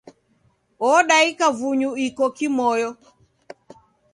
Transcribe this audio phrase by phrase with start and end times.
[0.89, 2.89] Odaika vunyu iko kimoyo.